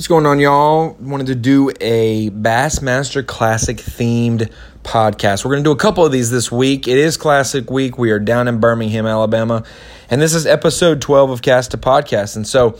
[0.00, 0.96] What's going on, y'all?
[0.98, 4.50] Wanted to do a Bassmaster Classic themed
[4.82, 5.44] podcast.
[5.44, 6.88] We're going to do a couple of these this week.
[6.88, 7.98] It is Classic Week.
[7.98, 9.62] We are down in Birmingham, Alabama,
[10.08, 12.36] and this is episode 12 of Cast to Podcast.
[12.36, 12.78] And so,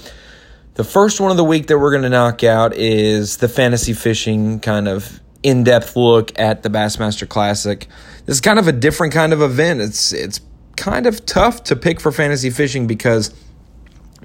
[0.77, 3.93] the first one of the week that we're going to knock out is the fantasy
[3.93, 7.87] fishing kind of in depth look at the Bassmaster Classic.
[8.25, 9.83] This is kind of a different kind of event.
[9.83, 10.41] It's it's
[10.79, 13.35] kind of tough to pick for fantasy fishing because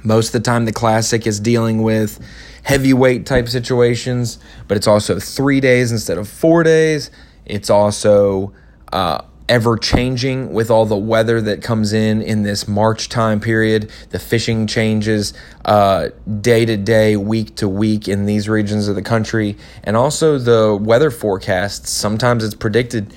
[0.06, 2.20] most of the time the Classic is dealing with
[2.64, 7.12] heavyweight type situations, but it's also three days instead of four days.
[7.46, 8.54] It's also
[8.91, 13.91] uh, ever changing with all the weather that comes in in this March time period.
[14.10, 16.10] The fishing changes uh,
[16.41, 20.76] day to day, week to week in these regions of the country, and also the
[20.76, 21.90] weather forecasts.
[21.90, 23.13] Sometimes it's predicted.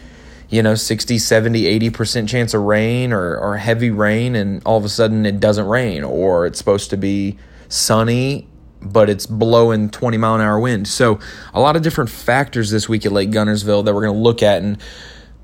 [0.49, 4.85] You know, 60, 70, 80% chance of rain or, or heavy rain, and all of
[4.85, 7.39] a sudden it doesn't rain, or it's supposed to be
[7.69, 8.49] sunny
[8.81, 10.87] but it's blowing 20 mile an hour wind.
[10.89, 11.19] So,
[11.53, 14.43] a lot of different factors this week at Lake Guntersville that we're going to look
[14.43, 14.63] at.
[14.63, 14.81] And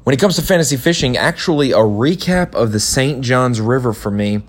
[0.04, 3.22] when it comes to fantasy fishing, actually, a recap of the St.
[3.22, 4.42] Johns River for me.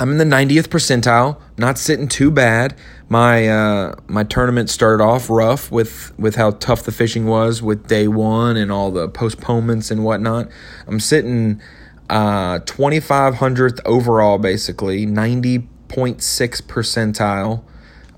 [0.00, 2.76] I'm in the 90th percentile, not sitting too bad.
[3.08, 7.86] My uh, my tournament started off rough with with how tough the fishing was with
[7.86, 10.48] day one and all the postponements and whatnot.
[10.86, 11.60] I'm sitting
[12.08, 15.66] uh, 2500th overall, basically 90.6
[16.62, 17.64] percentile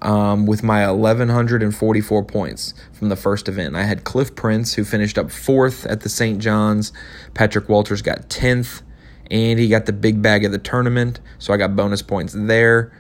[0.03, 3.77] um, with my 1,144 points from the first event.
[3.77, 6.41] I had Cliff Prince, who finished up fourth at the St.
[6.41, 6.92] John's.
[7.34, 8.83] Patrick Walters got 10th,
[9.31, 12.92] and he got the big bag of the tournament, so I got bonus points there.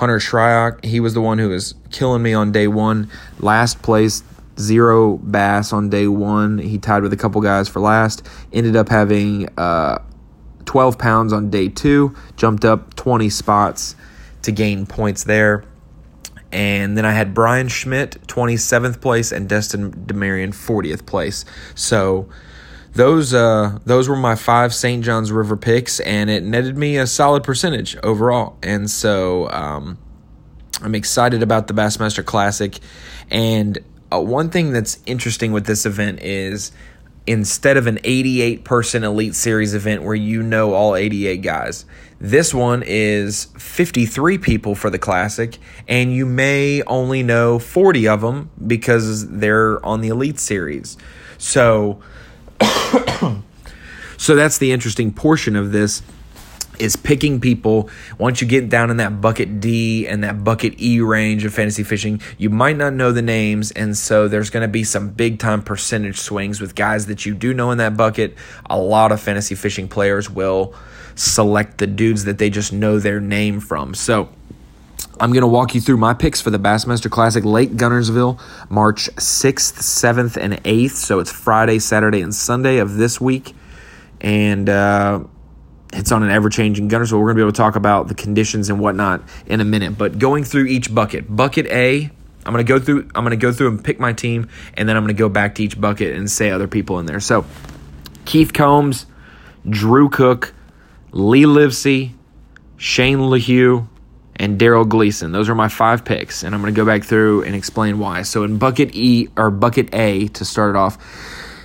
[0.00, 3.10] Hunter Shryock, he was the one who was killing me on day one.
[3.38, 4.22] Last place,
[4.58, 6.56] zero bass on day one.
[6.56, 8.26] He tied with a couple guys for last.
[8.50, 9.98] Ended up having uh,
[10.64, 13.94] 12 pounds on day two, jumped up 20 spots
[14.40, 15.64] to gain points there.
[16.50, 21.44] And then I had Bryan Schmitt, 27th place, and Destin Demarion, 40th place.
[21.74, 22.26] So
[22.92, 25.04] those uh, those were my five St.
[25.04, 28.56] John's River picks, and it netted me a solid percentage overall.
[28.62, 29.98] And so um,
[30.82, 32.78] I'm excited about the Bassmaster Classic.
[33.30, 33.78] And
[34.12, 36.72] uh, one thing that's interesting with this event is
[37.26, 41.84] instead of an 88 person Elite Series event where you know all 88 guys,
[42.18, 48.20] this one is 53 people for the Classic, and you may only know 40 of
[48.20, 50.96] them because they're on the Elite Series.
[51.38, 52.02] So,
[54.16, 56.02] so that's the interesting portion of this
[56.80, 57.90] is picking people.
[58.18, 61.82] Once you get down in that bucket D and that bucket E range of fantasy
[61.82, 65.38] fishing, you might not know the names, and so there's going to be some big
[65.38, 68.34] time percentage swings with guys that you do know in that bucket.
[68.68, 70.74] A lot of fantasy fishing players will
[71.14, 73.94] select the dudes that they just know their name from.
[73.94, 74.30] So
[75.20, 79.10] I'm going to walk you through my picks for the Bassmaster Classic Lake Guntersville, March
[79.16, 80.92] 6th, 7th, and 8th.
[80.92, 83.54] So it's Friday, Saturday, and Sunday of this week.
[84.22, 85.24] And uh,
[85.92, 87.20] it's on an ever changing Guntersville.
[87.20, 89.98] We're going to be able to talk about the conditions and whatnot in a minute.
[89.98, 92.10] But going through each bucket, bucket A,
[92.46, 93.10] I'm to go through.
[93.14, 95.62] I'm to go through and pick my team, and then I'm to go back to
[95.62, 97.20] each bucket and say other people in there.
[97.20, 97.44] So
[98.24, 99.04] Keith Combs,
[99.68, 100.54] Drew Cook,
[101.12, 102.12] Lee Livesay,
[102.78, 103.86] Shane LeHew,
[104.40, 105.32] and Darold Gleason.
[105.32, 108.22] Those are my five picks, and I'm going to go back through and explain why.
[108.22, 110.96] So in bucket E or bucket A to start off,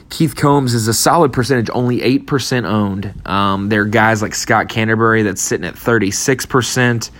[0.09, 3.13] Keith Combs is a solid percentage, only 8% owned.
[3.25, 7.11] Um, there are guys like Scott Canterbury that's sitting at 36%,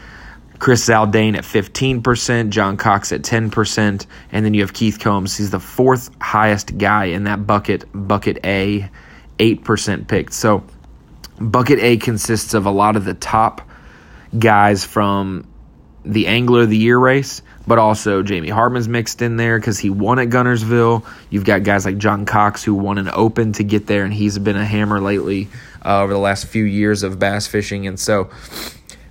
[0.60, 5.38] Chris Zaldain at 15%, John Cox at 10%, and then you have Keith Combs.
[5.38, 8.90] He's the fourth highest guy in that bucket, bucket A,
[9.40, 10.34] 8% picked.
[10.34, 10.66] So
[11.40, 13.62] Bucket A consists of a lot of the top
[14.40, 15.48] guys from
[16.04, 19.90] the Angler of the Year race, but also Jamie Hartman's mixed in there because he
[19.90, 21.06] won at Guntersville.
[21.30, 24.38] You've got guys like John Cox who won an Open to get there, and he's
[24.38, 25.48] been a hammer lately
[25.84, 27.88] uh, over the last few years of bass fishing.
[27.88, 28.30] And so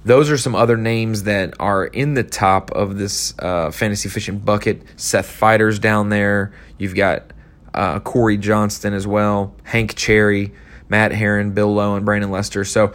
[0.05, 4.39] those are some other names that are in the top of this uh, fantasy fishing
[4.39, 4.83] bucket.
[4.97, 6.53] Seth Feider's down there.
[6.79, 7.33] You've got
[7.73, 10.53] uh, Corey Johnston as well, Hank Cherry.
[10.89, 12.65] Matt Herren, Bill Lowe, and Brandon Lester.
[12.65, 12.93] So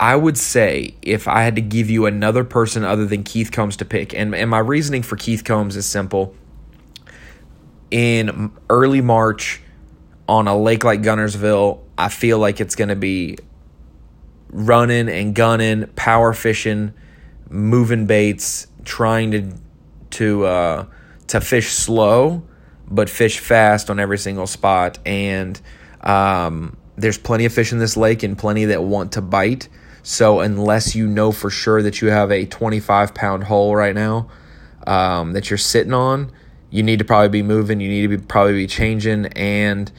[0.00, 3.76] I would say if I had to give you another person other than Keith Combs
[3.78, 6.34] to pick, and, and my reasoning for Keith Combs is simple.
[7.90, 9.60] In early March
[10.28, 13.38] on a lake like Guntersville, I feel like it's going to be
[14.50, 16.94] running and gunning, power fishing,
[17.48, 19.52] moving baits, trying to
[20.10, 20.86] to uh,
[21.28, 22.42] to fish slow,
[22.88, 24.98] but fish fast on every single spot.
[25.04, 25.60] And
[26.02, 29.68] um, there's plenty of fish in this lake and plenty that want to bite.
[30.02, 34.28] So unless you know for sure that you have a 25 pound hole right now,
[34.86, 36.32] um, that you're sitting on,
[36.70, 37.80] you need to probably be moving.
[37.80, 39.90] You need to be probably be changing, and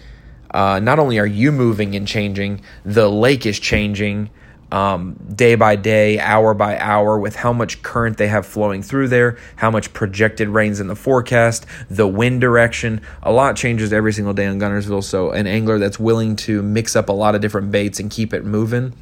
[0.51, 4.30] uh, not only are you moving and changing, the lake is changing
[4.72, 9.07] um, day by day, hour by hour, with how much current they have flowing through
[9.07, 13.01] there, how much projected rains in the forecast, the wind direction.
[13.24, 15.04] A lot changes every single day in Guntersville.
[15.04, 18.34] So, an angler that's willing to mix up a lot of different baits and keep
[18.34, 18.94] it moving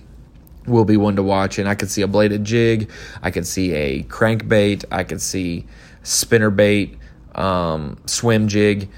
[0.68, 1.58] will be one to watch.
[1.60, 2.90] And I could see a bladed jig,
[3.22, 5.66] I could see a crankbait, I could see
[6.04, 6.98] spinner bait,
[7.36, 8.90] um, swim jig.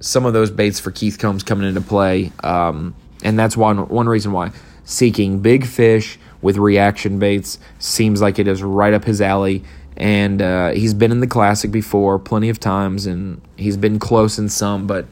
[0.00, 2.32] Some of those baits for Keith Combs coming into play.
[2.42, 4.52] Um, and that's one one reason why
[4.84, 9.62] seeking big fish with reaction baits seems like it is right up his alley.
[9.96, 14.38] And uh, he's been in the classic before plenty of times, and he's been close
[14.38, 15.06] in some, but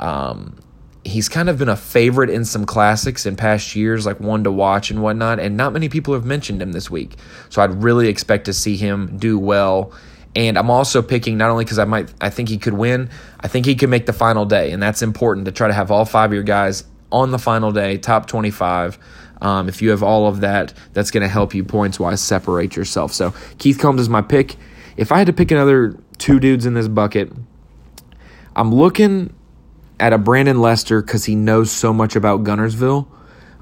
[0.00, 0.56] um,
[1.08, 4.52] he's kind of been a favorite in some classics in past years, like one to
[4.52, 5.40] watch and whatnot.
[5.40, 7.16] And not many people have mentioned him this week,
[7.48, 9.92] so I'd really expect to see him do well.
[10.36, 13.10] And I'm also picking not only because I might, I think he could win.
[13.40, 15.90] I think he could make the final day, and that's important to try to have
[15.90, 18.98] all five of your guys on the final day, top 25.
[19.40, 22.76] Um, if you have all of that, that's going to help you points wise separate
[22.76, 23.12] yourself.
[23.12, 24.56] So Keith Combs is my pick.
[24.96, 27.32] If I had to pick another two dudes in this bucket,
[28.56, 29.32] I'm looking
[30.00, 33.06] at a Brandon Lester because he knows so much about Guntersville.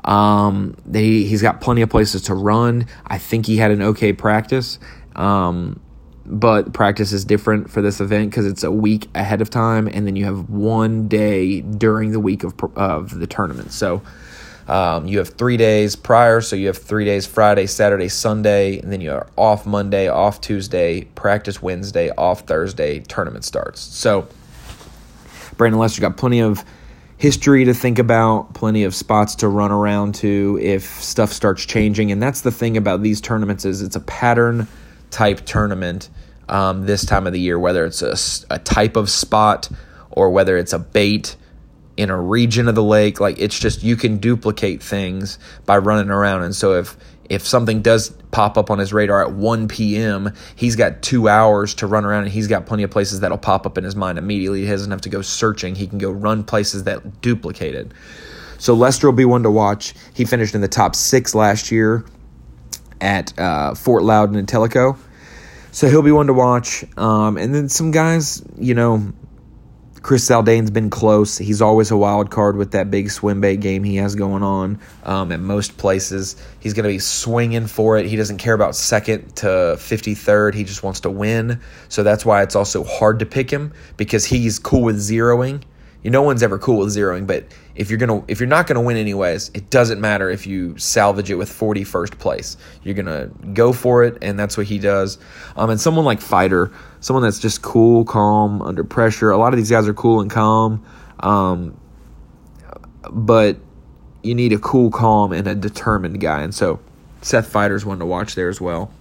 [0.04, 2.86] Um, they, he's got plenty of places to run.
[3.06, 4.78] I think he had an okay practice.
[5.16, 5.80] Um,
[6.24, 10.06] but practice is different for this event because it's a week ahead of time, and
[10.06, 13.72] then you have one day during the week of of the tournament.
[13.72, 14.02] So
[14.68, 18.92] um, you have three days prior, so you have three days Friday, Saturday, Sunday, and
[18.92, 23.80] then you are off Monday, off Tuesday, practice Wednesday, off Thursday, tournament starts.
[23.80, 24.26] So
[25.56, 26.64] Brandon Lester got plenty of
[27.18, 32.12] history to think about, plenty of spots to run around to if stuff starts changing,
[32.12, 34.68] and that's the thing about these tournaments is it's a pattern
[35.10, 36.10] type tournament
[36.48, 38.16] um, this time of the year, whether it's a,
[38.54, 39.68] a type of spot
[40.10, 41.36] or whether it's a bait
[41.96, 43.20] in a region of the lake.
[43.20, 46.42] Like it's just you can duplicate things by running around.
[46.42, 46.96] And so if
[47.28, 51.74] if something does pop up on his radar at 1 p.m., he's got two hours
[51.74, 54.18] to run around and he's got plenty of places that'll pop up in his mind
[54.18, 54.62] immediately.
[54.62, 55.74] He doesn't have to go searching.
[55.74, 57.92] He can go run places that duplicate it.
[58.58, 59.94] So Lester will be one to watch.
[60.14, 62.04] He finished in the top six last year
[63.00, 64.98] at uh, Fort Loudoun and Tellico.
[65.72, 66.84] So he'll be one to watch.
[66.96, 69.12] Um, and then some guys, you know,
[70.06, 71.36] Chris Zaldain's been close.
[71.36, 74.78] He's always a wild card with that big swim bait game he has going on
[75.02, 76.36] um, at most places.
[76.60, 78.06] He's going to be swinging for it.
[78.06, 80.54] He doesn't care about second to 53rd.
[80.54, 81.58] He just wants to win.
[81.88, 85.64] So that's why it's also hard to pick him because he's cool with zeroing
[86.10, 87.44] no one's ever cool with zeroing, but
[87.74, 91.30] if you're gonna if you're not gonna win anyways, it doesn't matter if you salvage
[91.30, 92.56] it with 41st place.
[92.82, 95.18] You're gonna go for it, and that's what he does.
[95.56, 99.30] Um, and someone like Feider, someone that's just cool, calm under pressure.
[99.30, 100.84] A lot of these guys are cool and calm,
[101.20, 101.78] um,
[103.10, 103.56] but
[104.22, 106.42] you need a cool, calm, and a determined guy.
[106.42, 106.80] And so
[107.22, 108.92] Seth Feider's one to watch there as well.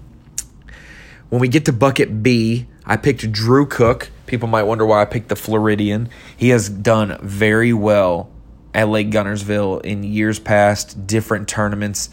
[1.29, 4.09] When we get to bucket B, I picked Drew Cook.
[4.25, 6.09] People might wonder why I picked the Floridian.
[6.35, 8.29] He has done very well
[8.73, 12.09] at Lake Guntersville in years past, different tournaments.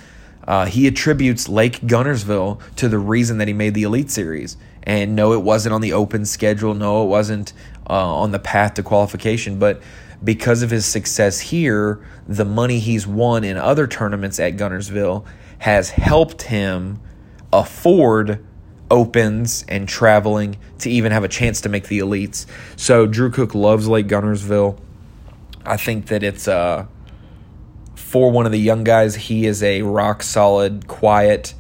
[0.47, 4.57] Uh, he attributes Lake Guntersville to the reason that he made the Elite Series.
[4.83, 6.75] And no, it wasn't on the open schedule.
[6.75, 7.53] No, it wasn't
[7.89, 9.59] uh, on the path to qualification.
[9.59, 9.83] But
[10.23, 15.25] because of his success here, the money he's won in other tournaments at Guntersville
[15.59, 17.01] has helped him
[17.53, 18.45] afford
[18.93, 22.45] opens and traveling to even have a chance to make the elites.
[22.77, 24.79] So Drew Cook loves Lake Guntersville.
[25.65, 26.87] I think that it's uh,
[27.95, 29.15] for one of the young guys.
[29.15, 31.55] He is a rock solid, quiet.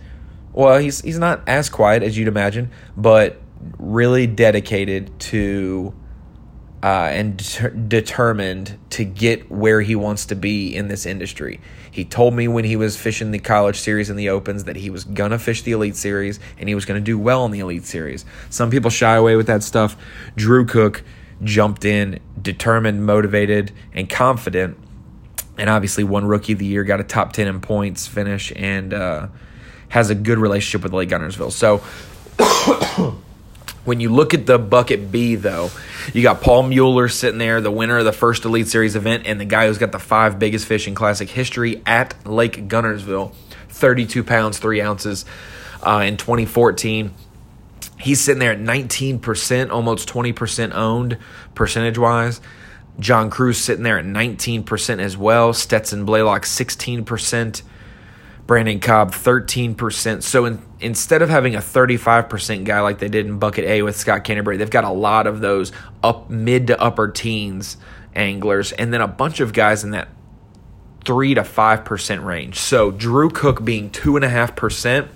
[0.52, 3.40] Well, he's he's not as quiet as you'd imagine, but
[3.78, 5.94] really dedicated to
[6.82, 11.60] uh, and de- determined to get where he wants to be in this industry.
[11.90, 14.90] He told me when he was fishing the college series and the opens that he
[14.90, 17.84] was gonna fish the elite series and he was gonna do well in the elite
[17.84, 18.24] series.
[18.50, 19.96] Some people shy away with that stuff.
[20.36, 21.04] Drew Cook
[21.44, 24.76] jumped in, determined, motivated, and confident,
[25.58, 28.94] and obviously one Rookie of the Year, got a top ten in points finish, and
[28.94, 29.28] uh,
[29.88, 31.52] has a good relationship with Lake Guntersville.
[31.52, 31.82] So.
[33.84, 35.70] When you look at the bucket B, though,
[36.12, 39.40] you got Paul Mueller sitting there, the winner of the first Elite Series event, and
[39.40, 43.34] the guy who's got the five biggest fish in Classic history at Lake Guntersville,
[43.70, 45.24] 32 pounds, 3 ounces
[45.82, 47.12] uh, in 2014.
[47.98, 51.18] He's sitting there at 19%, almost 20% owned
[51.54, 52.40] percentage wise.
[53.00, 55.52] John Crews sitting there at 19% as well.
[55.52, 57.62] Stetson Blaylock, 16%.
[58.46, 60.22] Brandon Cobb 13%.
[60.22, 63.96] So in, instead of having a 35% guy like they did in bucket A with
[63.96, 65.72] Scott Canterbury, they've got a lot of those
[66.02, 67.76] up mid to upper teens
[68.14, 70.08] anglers and then a bunch of guys in that
[71.04, 72.58] 3 to 5% range.
[72.58, 75.08] So Drew Cook being 2.5%,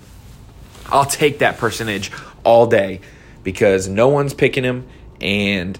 [0.87, 2.11] I'll take that percentage
[2.43, 3.01] all day
[3.43, 4.87] because no one's picking him
[5.21, 5.79] and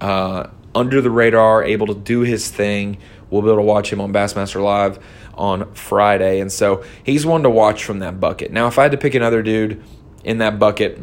[0.00, 2.98] uh, under the radar, able to do his thing.
[3.30, 4.98] We'll be able to watch him on Bassmaster Live
[5.36, 6.40] on Friday.
[6.40, 8.52] And so he's one to watch from that bucket.
[8.52, 9.82] Now, if I had to pick another dude
[10.24, 10.98] in that bucket,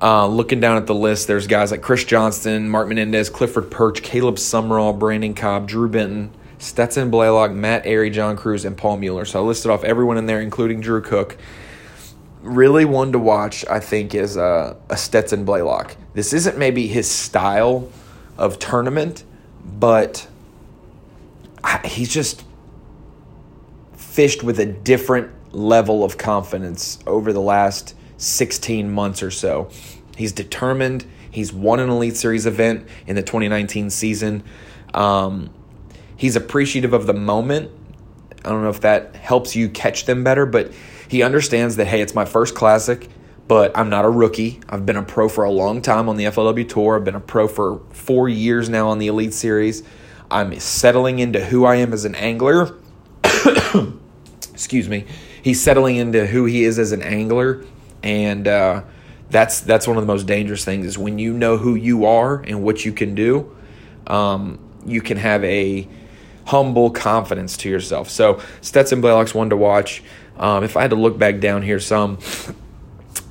[0.00, 4.02] uh, looking down at the list, there's guys like Chris Johnston, Mark Menendez, Clifford Pirch,
[4.02, 9.24] Caleb Sumrall, Brandon Cobb, Drew Benton, Stetson Blaylock, Matt Arey, John Crews, and Paul Mueller.
[9.24, 11.36] So I listed off everyone in there, including Drew Cook.
[12.42, 15.96] Really one to watch, I think, is uh, a Stetson Blaylock.
[16.14, 17.90] This isn't maybe his style
[18.38, 19.24] of tournament,
[19.64, 20.26] but
[21.84, 22.44] he's just
[24.10, 29.70] fished with a different level of confidence over the last 16 months or so.
[30.16, 31.06] He's determined.
[31.30, 34.42] He's won an Elite Series event in the 2019 season.
[34.92, 35.50] Um,
[36.16, 37.70] he's appreciative of the moment.
[38.44, 40.72] I don't know if that helps you catch them better, but
[41.08, 43.08] he understands that, hey, it's my first classic,
[43.46, 44.60] but I'm not a rookie.
[44.68, 46.96] I've been a pro for a long time on the FLW Tour.
[46.96, 49.84] I've been a pro for four years now on the Elite Series.
[50.32, 52.76] I'm settling into who I am as an angler
[54.60, 55.06] excuse me,
[55.40, 57.64] he's settling into who he is as an angler,
[58.02, 58.82] and uh,
[59.30, 62.42] that's that's one of the most dangerous things is when you know who you are
[62.42, 63.56] and what you can do.
[64.06, 65.88] Um, you can have a
[66.44, 68.10] humble confidence to yourself.
[68.10, 70.02] So Stetson Blaylock's one to watch.
[70.36, 72.18] Um, if I had to look back down here some,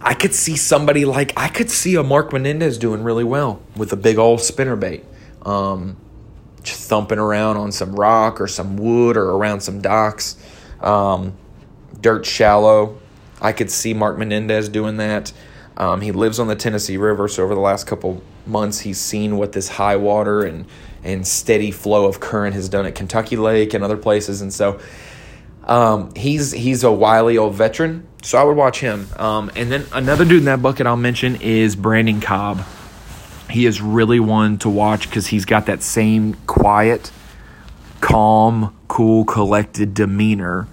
[0.02, 3.94] I could see somebody like I could see a Mark Menendez doing really well with
[3.94, 5.06] a big old spinner bait.
[5.44, 5.96] Um,
[6.64, 10.38] just thumping around on some rock or some wood or around some docks.
[10.82, 11.38] Um,
[12.00, 12.98] dirt shallow.
[13.42, 15.32] I could see Mark Menendez doing that.
[15.78, 19.38] Um, he lives on the Tennessee River, so over the last couple months, he's seen
[19.38, 20.66] what this high water and
[21.02, 24.80] and steady flow of current has done at Kentucky Lake and other places, and so
[25.64, 28.08] um, he's he's a wily old veteran.
[28.22, 29.08] So I would watch him.
[29.16, 32.66] Um, and then another dude in that bucket I'll mention is Brandon Cobb.
[33.50, 37.12] He is really one to watch because he's got that same quiet,
[38.02, 40.68] calm, cool, collected demeanor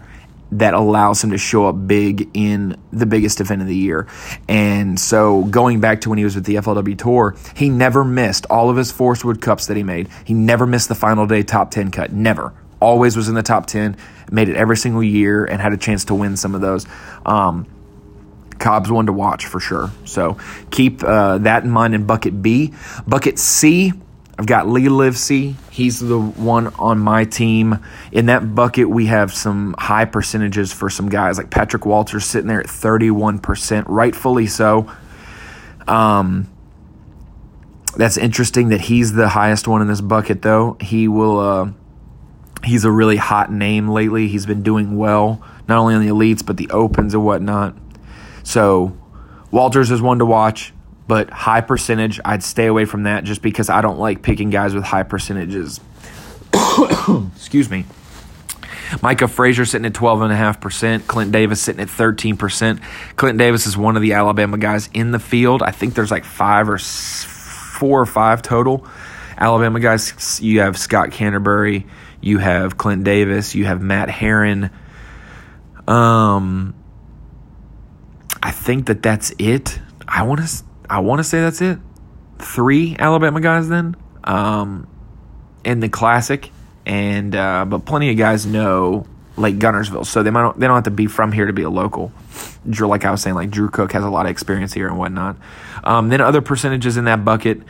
[0.53, 4.07] that allows him to show up big in the biggest event of the year.
[4.49, 8.47] And so going back to when he was with the FLW Tour, he never missed
[8.49, 10.09] all of his Forrest Wood Cups that he made.
[10.25, 12.13] He never missed the final day top 10 cut.
[12.13, 12.55] Never.
[12.81, 13.97] Always was in the top 10,
[14.31, 16.87] made it every single year, and had a chance to win some of those.
[17.25, 17.67] Um,
[18.59, 19.91] Cobb's one to watch for sure.
[20.05, 20.39] So
[20.71, 22.73] keep uh, that in mind in bucket B.
[23.07, 23.93] Bucket C,
[24.39, 25.55] I've got Lee Livesay.
[25.71, 27.83] He's the one on my team.
[28.13, 32.49] In that bucket, we have some high percentages for some guys like Patrick Walters sitting
[32.49, 34.93] there at 31%, rightfully so.
[35.89, 36.51] Um,
[37.97, 40.77] that's interesting that he's the highest one in this bucket, though.
[40.81, 41.39] He will.
[41.39, 41.71] Uh,
[42.63, 44.29] he's a really hot name lately.
[44.29, 47.75] He's been doing well, not only on the elites but the opens and whatnot.
[48.43, 48.97] So
[49.51, 50.75] Walters is one to watch
[51.09, 54.75] but high percentage, I'd stay away from that just because I don't like picking guys
[54.75, 55.81] with high percentages.
[57.37, 57.85] Excuse me.
[59.03, 61.07] Micah Frazier sitting at 12.5%.
[61.07, 62.81] Clent Davis sitting at 13%.
[63.17, 65.63] Clent Davis is one of the Alabama guys in the field.
[65.63, 68.87] I think there's like five or four or five total
[69.37, 70.41] Alabama guys.
[70.41, 71.87] You have Scott Canterbury.
[72.21, 73.55] You have Clent Davis.
[73.55, 74.71] You have Matt Herren.
[75.87, 76.75] Um,
[78.43, 79.79] I think that that's it.
[80.09, 81.79] I want to I want to say that's it.
[82.39, 84.87] Three Alabama guys then um,
[85.65, 86.51] in the classic,
[86.85, 90.85] and uh, but plenty of guys know Lake Guntersville, so they might they don't have
[90.85, 92.13] to be from here to be a local.
[92.69, 94.99] Drew, like I was saying, like Drew Cook has a lot of experience here and
[94.99, 95.37] whatnot.
[95.85, 97.63] Um, then other percentages in that bucket.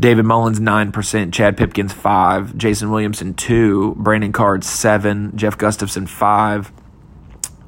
[0.00, 6.06] David Mullins nine percent, Chad Pipkens five, Jason Williamson two, Brandon Card seven, Jeff Gustafson
[6.06, 6.72] five,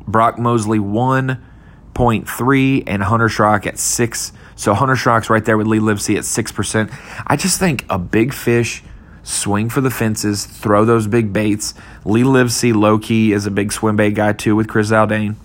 [0.06, 1.44] Brock Mosley one
[1.92, 6.16] point three, and Hunter Shryock at six so Hunter Shryock's right there with Lee Livesay
[6.16, 7.24] at 6%.
[7.26, 8.82] I just think a big fish,
[9.22, 11.72] swing for the fences, throw those big baits.
[12.04, 15.36] Lee Livesay, low key, is a big swim bait guy too with Chris Zaldain.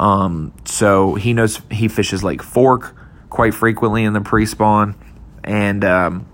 [0.00, 2.96] Um, so he knows he fishes Lake Fork
[3.30, 4.96] quite frequently in the pre spawn.
[5.44, 6.26] And um,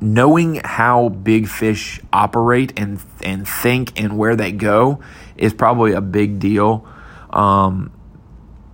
[0.00, 5.00] knowing how big fish operate and, and think and where they go
[5.36, 6.88] is probably a big deal.
[7.28, 7.92] Um,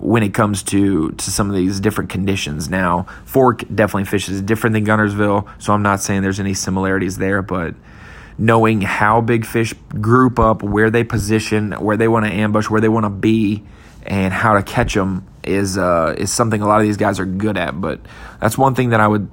[0.05, 2.69] when it comes to to some of these different conditions.
[2.69, 7.41] Now, Fork definitely fishes different than Guntersville, so I'm not saying there's any similarities there,
[7.41, 7.75] but
[8.37, 12.83] knowing how big fish group up, where they position, where they want to ambush, where
[12.83, 13.65] they want to be,
[14.03, 17.27] and how to catch them is uh, is something a lot of these guys are
[17.27, 17.81] good at.
[17.81, 18.01] But
[18.43, 19.31] that's one thing that I would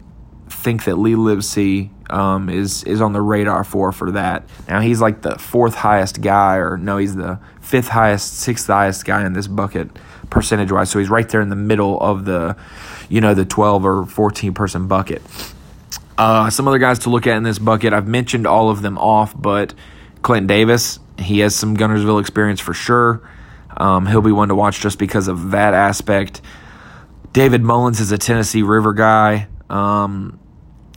[0.48, 4.48] think that Lee Livesay um, is is on the radar for for that.
[4.70, 9.04] Now he's like the fourth highest guy, or no, he's the fifth highest, sixth highest
[9.04, 9.92] guy in this bucket
[10.32, 10.90] percentage wise.
[10.90, 12.56] So he's right there in the middle of the,
[13.10, 15.22] you know, the twelve or fourteen person bucket.
[16.18, 17.94] Uh, some other guys to look at in this bucket.
[17.94, 19.76] I've mentioned all of them off, but
[20.24, 23.30] Clent Davis, he has some Guntersville experience for sure.
[23.78, 26.42] Um, he'll be one to watch just because of that aspect.
[27.34, 29.48] David Mullins is a Tennessee River guy.
[29.70, 30.40] Um,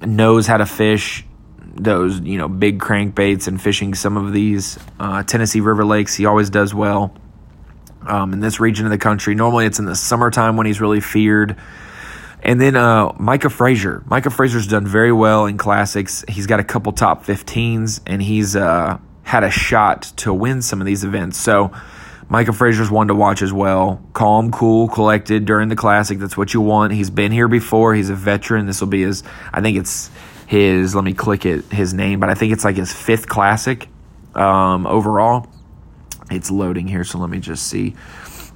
[0.03, 1.25] knows how to fish
[1.77, 6.15] those you know big crankbaits and fishing some of these uh, Tennessee River lakes.
[6.15, 7.17] He always does well
[8.07, 9.35] um, in this region of the country.
[9.35, 11.57] Normally, it's in the summertime when he's really feared.
[12.43, 14.03] And then uh, Micah Frazier.
[14.07, 16.25] Micah Frazier's done very well in classics.
[16.29, 20.81] He's got a couple top 15s, and he's uh, had a shot to win some
[20.81, 21.39] of these events.
[21.39, 21.73] So
[22.29, 24.03] Micah Frazier's one to watch as well.
[24.13, 26.19] Calm, cool, collected during the classic.
[26.19, 26.93] That's what you want.
[26.93, 27.95] He's been here before.
[27.95, 28.67] He's a veteran.
[28.67, 29.23] This will be his.
[29.53, 30.11] I think it's
[30.47, 30.95] his.
[30.95, 31.65] Let me click it.
[31.67, 33.89] His name, but I think it's like his fifth classic
[34.35, 35.49] um, overall.
[36.35, 37.95] It's loading here, so let me just see.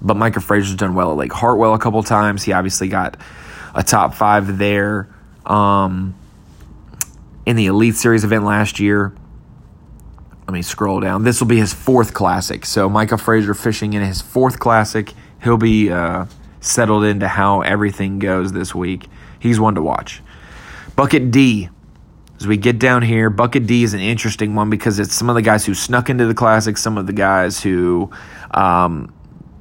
[0.00, 2.42] But Micah Frazier's done well at Lake Hartwell a couple times.
[2.44, 3.16] He obviously got
[3.74, 5.08] a top five there
[5.44, 6.14] um,
[7.46, 9.14] in the Elite Series event last year.
[10.46, 11.24] Let me scroll down.
[11.24, 12.64] This will be his fourth classic.
[12.64, 15.12] So Micah Frazier fishing in his fourth classic.
[15.42, 16.26] He'll be uh,
[16.60, 19.08] settled into how everything goes this week.
[19.38, 20.22] He's one to watch.
[20.96, 21.68] Bucket D.
[22.40, 25.34] As we get down here, Bucket D is an interesting one because it's some of
[25.34, 28.10] the guys who snuck into the classic, some of the guys who
[28.52, 29.12] um,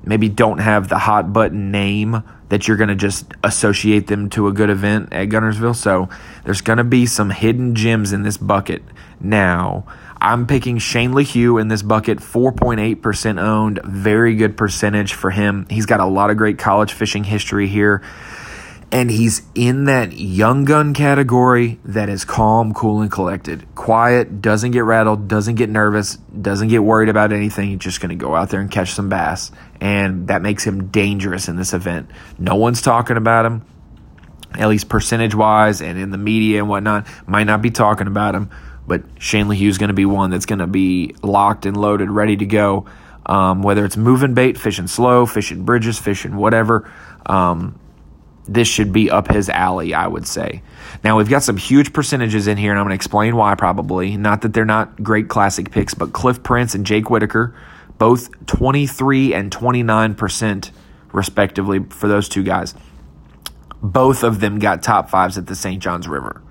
[0.03, 4.48] maybe don't have the hot button name that you're going to just associate them to
[4.48, 5.75] a good event at Guntersville.
[5.75, 6.07] So
[6.46, 8.84] there's going to be some hidden gems in this bucket.
[9.19, 9.86] Now,
[10.22, 13.79] I'm picking Shane LeHew in this bucket, 4.8% owned.
[13.84, 15.65] Very good percentage for him.
[15.69, 18.01] He's got a lot of great college fishing history here.
[18.89, 23.65] And he's in that young gun category that is calm, cool, and collected.
[23.75, 27.69] Quiet, doesn't get rattled, doesn't get nervous, doesn't get worried about anything.
[27.69, 29.52] He's just going to go out there and catch some bass.
[29.82, 32.10] And that makes him dangerous in this event.
[32.39, 33.65] No one's talking about him,
[34.54, 37.08] at least percentage wise, and in the media and whatnot.
[37.28, 38.50] Might not be talking about him
[38.88, 42.10] but Shane LeHew is going to be one that's going to be locked and loaded,
[42.10, 42.86] ready to go.
[43.26, 46.89] Um, whether it's moving bait, fishing slow, fishing bridges, fishing whatever,
[47.26, 47.78] um,
[48.47, 50.62] this should be up his alley, I would say.
[51.03, 54.17] Now, we've got some huge percentages in here, and I'm going to explain why probably.
[54.17, 57.55] Not that they're not great classic picks, but Cliff Prince and Jake Whitaker,
[57.97, 60.71] both 23 and 29%,
[61.12, 62.73] respectively, for those two guys.
[63.81, 65.81] Both of them got top fives at the St.
[65.81, 66.41] Johns River.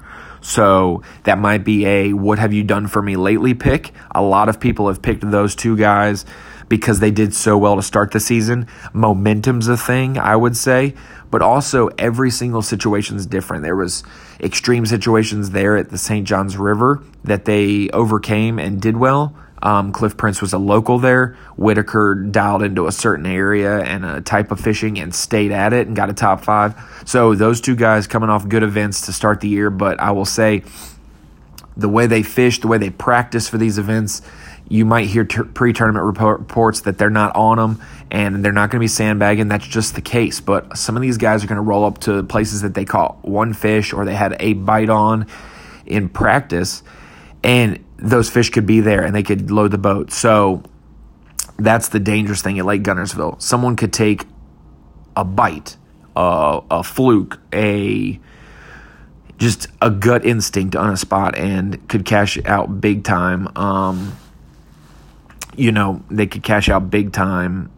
[0.47, 3.93] So that might be a what have you done for me lately pick.
[4.15, 6.25] A lot of people have picked those two guys
[6.69, 8.69] because they did so well to start the season.
[8.93, 10.95] Momentum's a thing, I would say,
[11.33, 13.65] but also every single situation is different.
[13.65, 14.05] There was
[14.41, 16.27] extreme situations there at the St.
[16.27, 19.35] Johns River that they overcame and did well.
[19.63, 21.37] Um, Cliff Prince was a local there.
[21.57, 25.87] Whitaker dialed into a certain area and a type of fishing and stayed at it
[25.87, 26.75] and got a top five.
[27.07, 29.71] So those two guys coming off good events to start the year.
[29.71, 30.63] But I will say,
[31.77, 34.23] the way they fish, the way they practice for these events,
[34.69, 38.79] you might hear ter- pre-tournament reports that they're not on them and they're not going
[38.79, 39.49] to be sandbagging.
[39.49, 40.41] That's just the case.
[40.41, 43.25] But some of these guys are going to roll up to places that they caught
[43.25, 45.27] one fish or they had a bite on
[45.85, 46.83] in practice,
[47.45, 50.13] and those fish could be there and they could load the boat.
[50.13, 50.63] So
[51.59, 53.41] that's the dangerous thing at Lake Guntersville.
[53.41, 54.27] Someone could take
[55.17, 55.77] a bite,
[56.15, 58.21] uh, a fluke, a
[59.39, 63.49] just a gut instinct on a spot and could cash out big time.
[63.57, 64.17] Um,
[65.57, 67.71] you know, they could cash out big time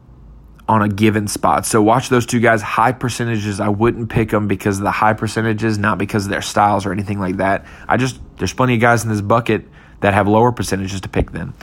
[0.68, 1.64] on a given spot.
[1.64, 2.60] So watch those two guys.
[2.60, 6.42] High percentages, I wouldn't pick them because of the high percentages, not because of their
[6.42, 7.64] styles or anything like that.
[7.88, 9.66] I just, there's plenty of guys in this bucket
[10.00, 11.54] that have lower percentages to pick them.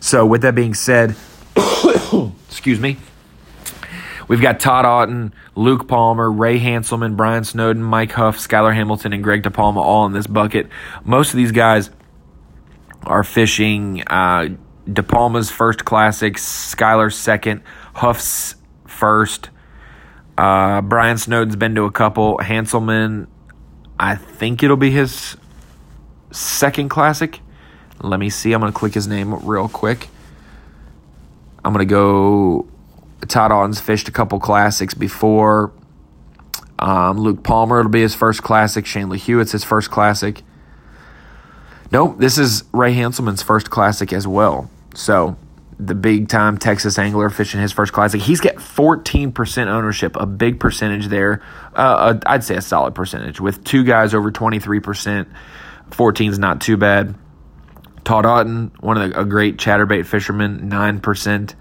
[0.00, 1.16] So, with that being said,
[2.48, 2.96] excuse me,
[4.28, 9.22] we've got Todd Auten, Luke Palmer, Ray Hanselman, Brian Snowden, Mike Huff, Skylar Hamilton, and
[9.22, 10.68] Greg DePalma all in this bucket.
[11.04, 11.90] Most of these guys
[13.02, 14.48] are fishing uh,
[14.86, 17.62] DePalma's first classic, Skylar's second,
[17.94, 18.54] Huff's
[18.86, 19.50] first.
[20.36, 22.38] Uh, Brian Snowden's been to a couple.
[22.38, 23.26] Hanselman,
[23.98, 25.36] I think it'll be his
[26.30, 27.40] second classic.
[28.00, 28.52] Let me see.
[28.52, 30.08] I'm going to click his name real quick.
[31.64, 32.68] I'm going to go.
[33.26, 35.72] Todd Auten's fished a couple classics before.
[36.78, 38.86] Um, Luke Palmer, it'll be his first classic.
[38.86, 40.42] Shane LeHew, it's his first classic.
[41.90, 44.70] Nope, this is Ray Hanselman's first classic as well.
[44.94, 45.36] So
[45.78, 48.20] the big time Texas angler fishing his first classic.
[48.20, 51.40] He's got 14% ownership, a big percentage there.
[51.74, 55.26] Uh, I'd say a solid percentage with two guys over 23%.
[55.90, 57.14] 14 is not too bad.
[58.08, 61.54] Todd Auten, one of the, a great chatterbait fisherman, 9%.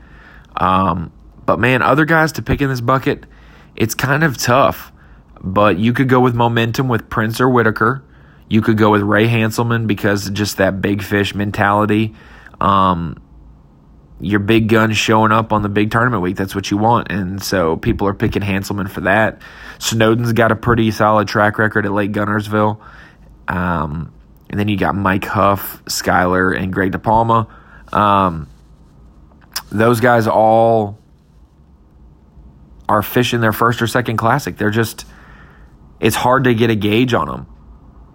[0.55, 1.11] Um,
[1.45, 3.25] but man, other guys to pick in this bucket,
[3.75, 4.93] it's kind of tough.
[5.41, 8.01] But you could go with momentum with Prince or Whitaker.
[8.47, 12.15] You could go with Ray Hanselman because just that big fish mentality.
[12.61, 13.21] Um,
[14.21, 16.37] your big guns showing up on the big tournament week.
[16.37, 17.11] That's what you want.
[17.11, 19.41] And so people are picking Hanselman for that.
[19.79, 22.79] Snowden's got a pretty solid track record at Lake Guntersville.
[23.49, 24.13] Um,
[24.49, 27.49] and then you got Mike Huff, Skylar, and Greg DePalma.
[27.93, 28.47] Um,
[29.71, 30.97] those guys all
[32.87, 34.57] are fishing their first or second classic.
[34.57, 35.05] They're just,
[35.99, 37.47] it's hard to get a gauge on them.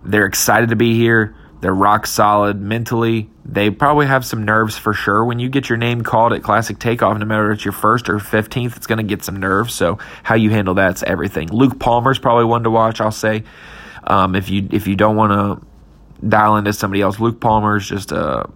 [0.05, 1.37] They're excited to be here.
[1.61, 3.31] They're rock solid mentally.
[3.45, 5.25] They probably have some nerves for sure.
[5.25, 8.09] When you get your name called at Classic Takeoff, no matter if it's your first
[8.09, 9.73] or 15th, it's going to get some nerves.
[9.73, 11.51] So, how you handle that's everything.
[11.51, 13.45] Luke Palmer's probably one to watch, I'll say.
[14.05, 15.66] Um, if you if you don't want to
[16.27, 18.49] dial into somebody else, Luke Palmer's just a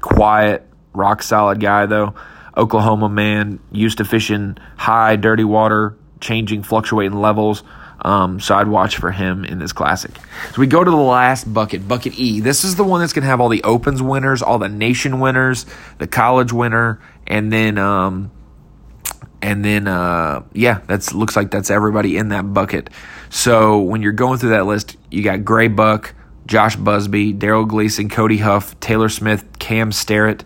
[0.00, 2.14] quiet, rock solid guy, though.
[2.56, 7.62] Oklahoma man, used to fishing high, dirty water, changing, fluctuating levels.
[8.04, 10.10] Um, so I'd watch for him in this classic.
[10.52, 12.40] So we go to the last bucket, bucket E.
[12.40, 15.20] This is the one that's going to have all the Opens winners, all the nation
[15.20, 15.66] winners,
[15.98, 18.32] the college winner, and then um,
[19.40, 22.90] and then uh, yeah, that's looks like that's everybody in that bucket.
[23.30, 26.14] So when you're going through that list, you got Gray Buck,
[26.46, 30.44] Josh Busby, Darold Gleason, Cody Huff, Taylor Smith, Cam Starrett,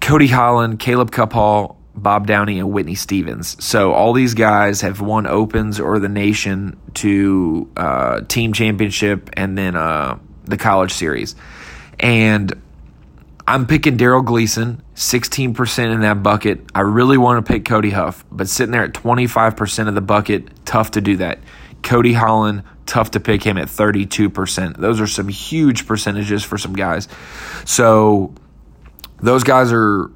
[0.00, 3.62] Cody Holland, Caleb Kuphall, Bob Downey and Whitney Stephens.
[3.64, 9.56] So all these guys have won Opens or the Nation to uh, team championship and
[9.56, 11.36] then uh, the college series.
[12.00, 12.52] And
[13.46, 16.60] I'm picking Darold Gleason, 16% in that bucket.
[16.74, 20.64] I really want to pick Cody Huff, but sitting there at 25% of the bucket,
[20.64, 21.38] tough to do that.
[21.84, 24.76] Cody Holland, tough to pick him at 32%.
[24.76, 27.08] Those are some huge percentages for some guys.
[27.64, 28.34] So
[29.20, 30.10] those guys are,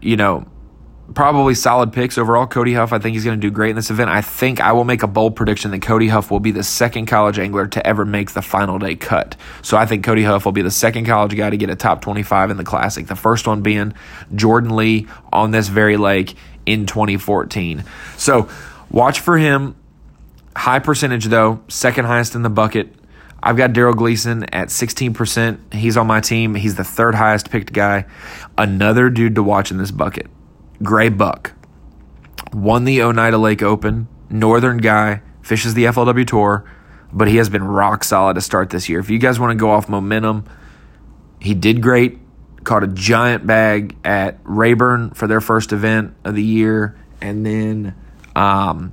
[0.00, 0.46] you know,
[1.14, 2.46] probably solid picks overall.
[2.46, 4.10] Cody Huff, I think he's going to do great in this event.
[4.10, 7.06] I think I will make a bold prediction that Cody Huff will be the second
[7.06, 9.36] college angler to ever make the final day cut.
[9.62, 12.02] So I think Cody Huff will be the second college guy to get a top
[12.02, 13.06] 25 in the Classic.
[13.06, 13.94] The first one being
[14.34, 17.84] Jordan Lee on this very lake in 2014.
[18.16, 18.48] So
[18.90, 19.74] watch for him.
[20.58, 22.92] High percentage, though, second highest in the bucket.
[23.40, 25.72] I've got Darold Gleason at 16%.
[25.72, 26.56] He's on my team.
[26.56, 28.06] He's the third highest picked guy.
[28.58, 30.26] Another dude to watch in this bucket.
[30.82, 31.52] Gray Buck
[32.52, 34.08] won the Oneida Lake Open.
[34.30, 36.68] Northern guy fishes the FLW Tour,
[37.12, 38.98] but he has been rock solid to start this year.
[38.98, 40.44] If you guys want to go off momentum,
[41.40, 42.18] he did great.
[42.64, 47.94] Caught a giant bag at Rayburn for their first event of the year, and then
[48.34, 48.92] um,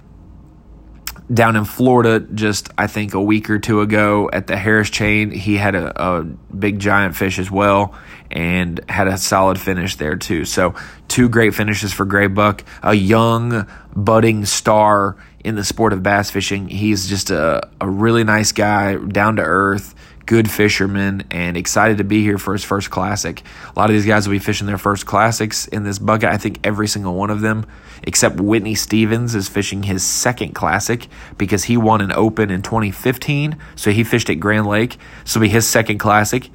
[1.34, 5.32] down in Florida, just I think a week or two ago at the Harris Chain,
[5.32, 7.94] he had a, a, big giant fish as well
[8.32, 10.46] and had a solid finish there too.
[10.46, 10.76] So,
[11.08, 16.32] two great finishes for Gray Buck, a young, budding star in the sport of bass
[16.32, 16.68] fishing.
[16.68, 22.04] He's just a, a really nice guy, down to earth good fishermen and excited to
[22.04, 23.44] be here for his first classic.
[23.76, 26.30] A lot of these guys will be fishing their first classics in this bucket.
[26.30, 27.66] I think every single one of them,
[28.04, 31.08] except Whitney Stephens, is fishing his second classic
[31.38, 33.58] because he won an open in 2015.
[33.76, 34.98] So he fished at Grand Lake.
[35.24, 36.50] So be his second classic.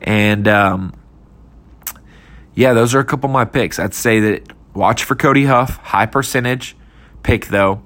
[0.00, 0.94] And um,
[2.54, 3.78] yeah, those are a couple of my picks.
[3.78, 6.76] I'd say that watch for Cody Huff, high percentage
[7.22, 7.82] pick though.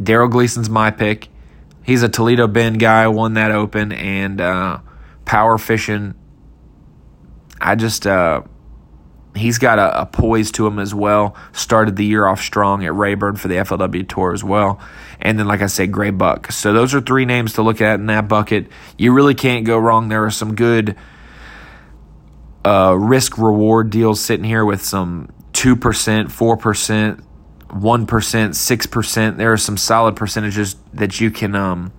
[0.00, 1.28] Darold Gleason's my pick
[1.84, 4.80] he's a Toledo Bend guy, won that open, and uh,
[5.24, 6.14] power fishing.
[7.60, 8.42] I just uh,
[9.36, 11.36] he's got a, a, poise to him as well.
[11.52, 14.80] Started the year off strong at Rayburn for the FLW Tour as well,
[15.20, 16.50] and then like I said, Gray Buck.
[16.50, 18.68] So those are three names to look at in that bucket.
[18.98, 20.08] You really can't go wrong.
[20.08, 20.96] There are some good
[22.64, 27.24] uh, risk reward deals sitting here with some two percent, four percent
[27.74, 29.36] 1%, 6%.
[29.36, 31.92] There are some solid percentages that you can um,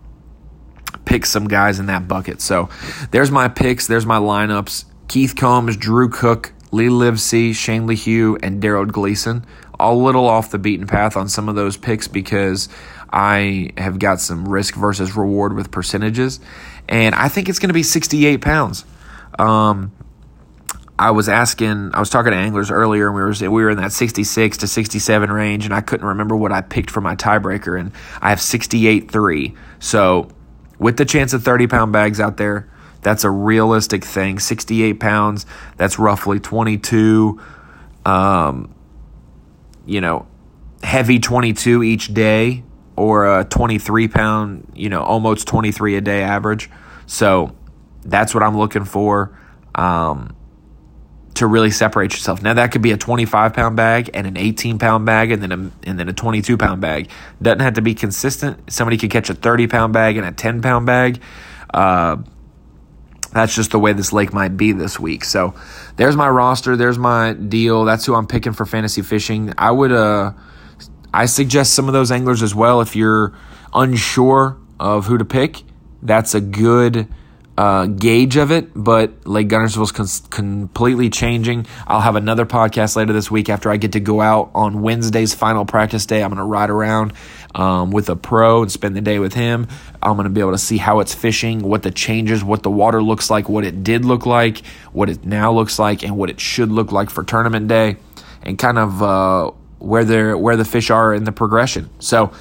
[1.06, 2.42] pick some guys in that bucket.
[2.42, 2.70] So
[3.12, 3.88] there's my picks.
[3.88, 4.86] There's my lineups.
[5.08, 9.46] Keith Combs, Drew Cook, Lee Livesay, Shane LeHew, and Darold Gleason.
[9.80, 12.70] All a little off the beaten path on some of those picks because
[13.12, 16.40] I have got some risk versus reward with percentages.
[16.88, 18.86] And I think it's going to be 68 pounds.
[19.38, 19.92] Um,
[20.98, 23.78] I was asking, I was talking to anglers earlier, and we were we were in
[23.78, 27.78] that 66 to 67 range, and I couldn't remember what I picked for my tiebreaker,
[27.80, 29.56] and I have 68 three.
[29.80, 30.30] So,
[30.80, 32.70] with the chance of 30 pound bags out there,
[33.06, 34.40] That's a realistic thing.
[34.40, 35.46] 68 pounds,
[35.78, 37.40] that's roughly 22,
[38.04, 38.74] um,
[39.86, 40.26] you know,
[40.82, 42.64] heavy 22 each day,
[42.96, 46.72] or a 23 pound, you know, almost 23 a day average.
[47.06, 47.56] So
[48.04, 49.38] that's what I'm looking for.
[49.76, 50.36] Um,
[51.36, 52.42] to really separate yourself.
[52.42, 55.52] Now that could be a 25 pound bag and an 18 pound bag and then
[55.52, 57.10] a, and then a 22 pound bag.
[57.42, 58.72] Doesn't have to be consistent.
[58.72, 61.22] Somebody could catch a 30 pound bag and a 10 pound bag.
[61.74, 62.18] Uh,
[63.32, 65.26] that's just the way this lake might be this week.
[65.26, 65.54] So
[65.98, 66.78] there's my roster.
[66.78, 67.84] There's my deal.
[67.84, 69.54] That's who I'm picking for fantasy fishing.
[69.58, 70.32] I would uh,
[71.14, 73.34] I suggest some of those anglers as well if you're
[73.74, 75.64] unsure of who to pick.
[76.02, 77.10] That's a good
[77.58, 81.66] uh, gauge of it, but Lake Guntersville's con- completely changing.
[81.88, 85.34] I'll have another podcast later this week after I get to go out on Wednesday's
[85.34, 86.22] final practice day.
[86.22, 87.14] I'm going to ride around
[87.54, 89.68] um, with a pro and spend the day with him.
[90.04, 92.70] I'm going to be able to see how it's fishing, what the changes, what the
[92.70, 96.30] water looks like, what it did look like, what it now looks like, and what
[96.30, 97.96] it should look like for tournament day,
[98.44, 101.90] and kind of uh, where they're where the fish are in the progression.
[102.00, 102.34] So,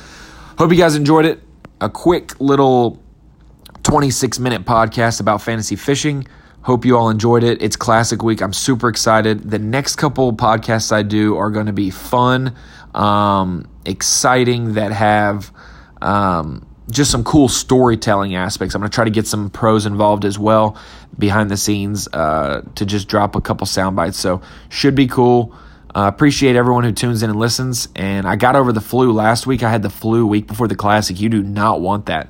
[0.58, 1.40] hope you guys enjoyed it.
[1.80, 3.03] A quick little
[3.84, 6.26] 26 minute podcast about fantasy fishing.
[6.62, 7.62] Hope you all enjoyed it.
[7.62, 8.40] It's classic week.
[8.40, 9.50] I'm super excited.
[9.50, 12.56] The next couple podcasts I do are going to be fun,
[12.94, 15.52] um, exciting, that have
[16.00, 18.74] um, just some cool storytelling aspects.
[18.74, 20.78] I'm going to try to get some pros involved as well
[21.18, 24.18] behind the scenes uh, to just drop a couple sound bites.
[24.18, 25.54] So, should be cool.
[25.94, 27.88] Uh, appreciate everyone who tunes in and listens.
[27.94, 29.62] And I got over the flu last week.
[29.62, 31.20] I had the flu week before the classic.
[31.20, 32.28] You do not want that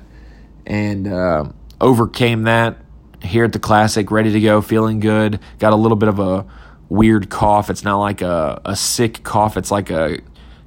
[0.65, 1.45] and uh,
[1.79, 2.77] overcame that
[3.21, 5.39] here at the Classic, ready to go, feeling good.
[5.59, 6.45] Got a little bit of a
[6.89, 7.69] weird cough.
[7.69, 9.57] It's not like a, a sick cough.
[9.57, 10.19] It's like a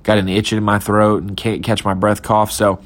[0.03, 2.51] got an itch in my throat and can't catch my breath cough.
[2.51, 2.81] So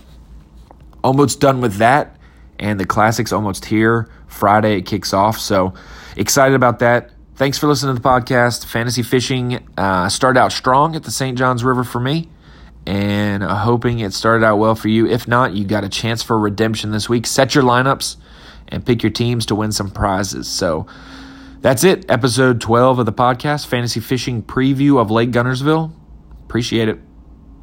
[1.02, 2.16] almost done with that.
[2.58, 4.08] And the Classic's almost here.
[4.26, 5.38] Friday it kicks off.
[5.38, 5.74] So
[6.16, 7.10] excited about that.
[7.34, 8.66] Thanks for listening to the podcast.
[8.66, 11.36] Fantasy fishing uh, started out strong at the St.
[11.36, 12.28] Johns River for me
[12.86, 15.06] and uh, hoping it started out well for you.
[15.06, 17.26] If not, you got a chance for redemption this week.
[17.26, 18.16] Set your lineups
[18.68, 20.48] and pick your teams to win some prizes.
[20.48, 20.86] So
[21.60, 22.10] that's it.
[22.10, 25.92] Episode 12 of the podcast, Fantasy Fishing Preview of Lake Guntersville.
[26.44, 26.98] Appreciate it.